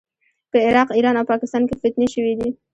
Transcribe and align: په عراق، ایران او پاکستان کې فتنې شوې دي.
په 0.51 0.57
عراق، 0.67 0.89
ایران 0.95 1.15
او 1.17 1.29
پاکستان 1.31 1.63
کې 1.67 1.79
فتنې 1.81 2.07
شوې 2.13 2.33
دي. 2.39 2.49